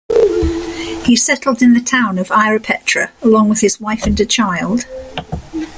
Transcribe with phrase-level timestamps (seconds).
[1.05, 4.87] He settled in the town of Ierapetra along with his wife and a child.